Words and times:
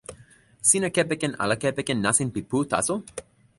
sina 0.69 0.87
kepeken 0.95 1.37
ala 1.43 1.55
kepeken 1.63 1.99
nasin 2.05 2.29
pi 2.33 2.41
pu 2.49 2.57
taso? 2.71 2.95